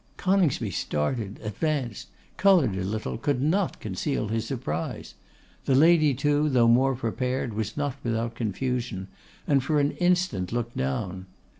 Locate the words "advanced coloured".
1.43-2.75